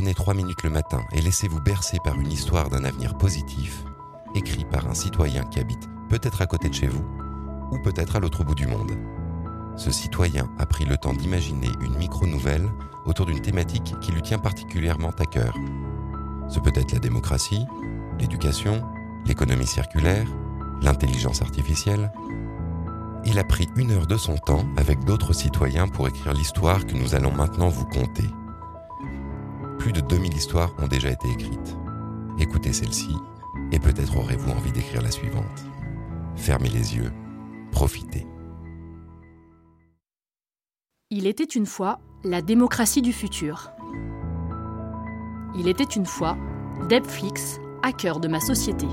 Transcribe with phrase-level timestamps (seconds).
[0.00, 3.84] Prenez trois minutes le matin et laissez-vous bercer par une histoire d'un avenir positif,
[4.34, 7.04] écrit par un citoyen qui habite peut-être à côté de chez vous,
[7.70, 8.92] ou peut-être à l'autre bout du monde.
[9.76, 12.66] Ce citoyen a pris le temps d'imaginer une micro-nouvelle
[13.04, 15.54] autour d'une thématique qui lui tient particulièrement à cœur.
[16.48, 17.66] Ce peut être la démocratie,
[18.18, 18.82] l'éducation,
[19.26, 20.26] l'économie circulaire,
[20.80, 22.10] l'intelligence artificielle.
[23.26, 26.94] Il a pris une heure de son temps avec d'autres citoyens pour écrire l'histoire que
[26.94, 28.30] nous allons maintenant vous conter.
[29.80, 31.74] Plus de 2000 histoires ont déjà été écrites.
[32.38, 33.16] Écoutez celle-ci
[33.72, 35.64] et peut-être aurez-vous envie d'écrire la suivante.
[36.36, 37.10] Fermez les yeux,
[37.72, 38.26] profitez.
[41.08, 43.70] Il était une fois la démocratie du futur.
[45.56, 46.36] Il était une fois
[46.90, 48.86] Debflix, hacker de ma société.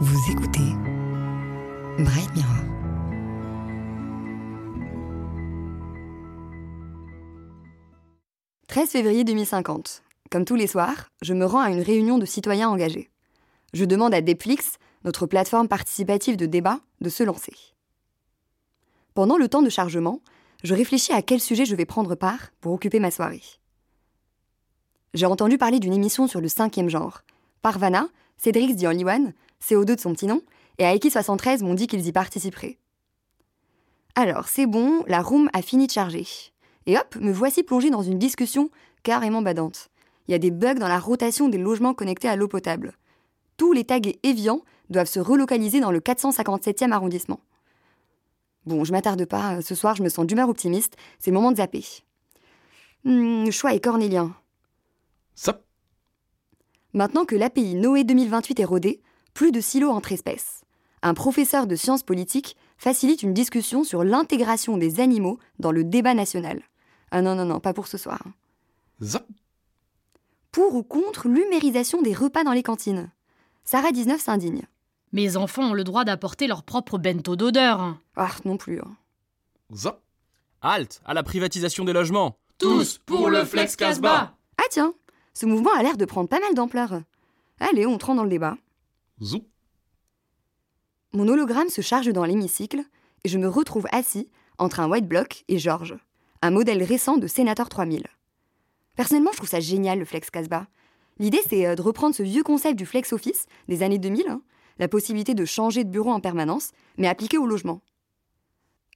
[0.00, 0.74] Vous écoutez
[1.98, 2.69] Bright Mirror.
[8.70, 10.04] «13 février 2050.
[10.30, 13.10] Comme tous les soirs, je me rends à une réunion de citoyens engagés.
[13.72, 17.52] Je demande à Depflix, notre plateforme participative de débat, de se lancer.
[19.12, 20.20] Pendant le temps de chargement,
[20.62, 23.42] je réfléchis à quel sujet je vais prendre part pour occuper ma soirée.
[25.14, 27.22] J'ai entendu parler d'une émission sur le cinquième genre.
[27.62, 30.42] Parvana, Cédric dit One, CO2 de son petit nom,
[30.78, 32.78] et Aiki73 m'ont dit qu'ils y participeraient.
[34.14, 36.52] Alors, c'est bon, la room a fini de charger.
[36.86, 38.70] Et hop, me voici plongé dans une discussion
[39.02, 39.90] carrément badante.
[40.28, 42.96] Il y a des bugs dans la rotation des logements connectés à l'eau potable.
[43.56, 47.40] Tous les tags Evian doivent se relocaliser dans le 457e arrondissement.
[48.66, 51.56] Bon, je m'attarde pas, ce soir je me sens d'humeur optimiste, c'est le moment de
[51.56, 51.84] zapper.
[53.04, 54.34] Hmm, choix est cornélien.
[55.34, 55.62] Ça.
[56.92, 59.00] Maintenant que l'API Noé 2028 est rodée,
[59.32, 60.62] plus de silos entre espèces.
[61.02, 66.14] Un professeur de sciences politiques facilite une discussion sur l'intégration des animaux dans le débat
[66.14, 66.62] national.
[67.10, 68.22] Ah non, non, non, pas pour ce soir.
[69.02, 69.26] Zap.
[70.52, 73.10] Pour ou contre l'humérisation des repas dans les cantines
[73.64, 74.62] Sarah 19 s'indigne.
[75.12, 77.96] Mes enfants ont le droit d'apporter leur propre bento d'odeur.
[78.16, 78.80] Ah, non plus.
[78.80, 78.96] hein.
[79.74, 80.00] Zap.
[80.62, 82.36] Halte à la privatisation des logements.
[82.58, 84.92] Tous pour le Flex Casbah Ah tiens,
[85.32, 87.00] ce mouvement a l'air de prendre pas mal d'ampleur.
[87.60, 88.56] Allez, on rentre dans le débat.
[89.22, 89.46] Zoup.
[91.12, 92.82] Mon hologramme se charge dans l'hémicycle
[93.24, 94.28] et je me retrouve assis
[94.58, 95.96] entre un white block et Georges,
[96.42, 98.06] un modèle récent de Sénateur 3000.
[98.96, 100.66] Personnellement, je trouve ça génial le Flex Casbah.
[101.18, 104.40] L'idée, c'est euh, de reprendre ce vieux concept du Flex Office des années 2000, hein,
[104.78, 107.82] la possibilité de changer de bureau en permanence, mais appliqué au logement.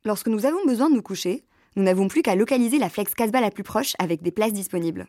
[0.06, 1.44] Lorsque nous avons besoin de nous coucher,
[1.77, 5.06] nous n'avons plus qu'à localiser la Flex Casbah la plus proche avec des places disponibles.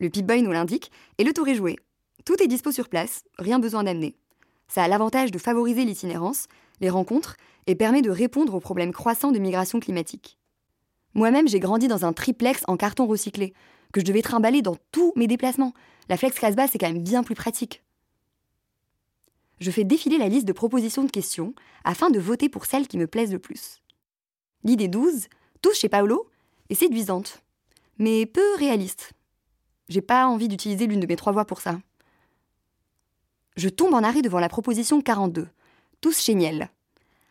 [0.00, 1.76] Le Pip-Boy nous l'indique et le tour est joué.
[2.24, 4.16] Tout est dispo sur place, rien besoin d'amener.
[4.68, 6.46] Ça a l'avantage de favoriser l'itinérance,
[6.80, 7.36] les rencontres
[7.66, 10.38] et permet de répondre aux problèmes croissants de migration climatique.
[11.16, 13.54] Moi-même, j'ai grandi dans un triplex en carton recyclé,
[13.94, 15.72] que je devais trimballer dans tous mes déplacements.
[16.10, 17.82] La Flex Casbah, c'est quand même bien plus pratique.
[19.58, 21.54] Je fais défiler la liste de propositions de questions
[21.84, 23.80] afin de voter pour celles qui me plaisent le plus.
[24.62, 25.28] L'idée 12,
[25.62, 26.28] tous chez Paolo,
[26.68, 27.42] est séduisante,
[27.96, 29.14] mais peu réaliste.
[29.88, 31.80] J'ai pas envie d'utiliser l'une de mes trois voix pour ça.
[33.56, 35.48] Je tombe en arrêt devant la proposition 42,
[36.02, 36.68] tous chez Niel.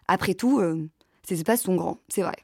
[0.07, 0.89] Après tout, euh,
[1.21, 2.37] ces espaces sont grands, c'est vrai.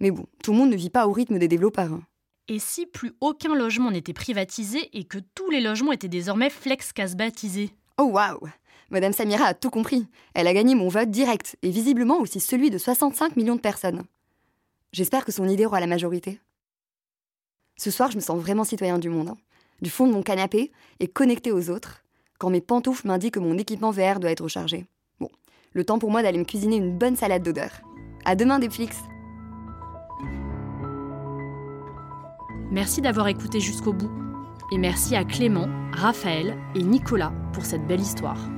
[0.00, 1.92] Mais bon, tout le monde ne vit pas au rythme des développeurs.
[1.92, 2.02] hein.
[2.48, 6.92] Et si plus aucun logement n'était privatisé et que tous les logements étaient désormais flex
[6.92, 8.40] casbahtisés Oh waouh
[8.90, 10.06] Madame Samira a tout compris.
[10.34, 14.02] Elle a gagné mon vote direct, et visiblement aussi celui de 65 millions de personnes.
[14.92, 16.38] J'espère que son idée aura la majorité.
[17.76, 19.30] Ce soir, je me sens vraiment citoyen du monde.
[19.30, 19.36] hein.
[19.80, 22.04] Du fond de mon canapé et connecté aux autres,
[22.38, 24.86] quand mes pantoufles m'indiquent que mon équipement VR doit être rechargé.
[25.18, 25.30] Bon,
[25.72, 27.80] le temps pour moi d'aller me cuisiner une bonne salade d'odeur.
[28.24, 28.98] À demain, Netflix
[32.74, 34.10] Merci d'avoir écouté jusqu'au bout.
[34.72, 38.50] Et merci à Clément, Raphaël et Nicolas pour cette belle histoire.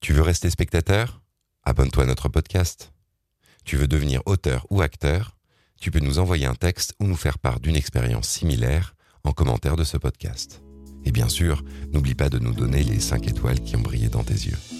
[0.00, 1.20] Tu veux rester spectateur?
[1.62, 2.94] Abonne-toi à notre podcast.
[3.66, 5.36] Tu veux devenir auteur ou acteur?
[5.78, 8.94] Tu peux nous envoyer un texte ou nous faire part d'une expérience similaire
[9.24, 10.62] en commentaire de ce podcast.
[11.04, 11.62] Et bien sûr,
[11.92, 14.77] n'oublie pas de nous donner les 5 étoiles qui ont brillé dans tes yeux.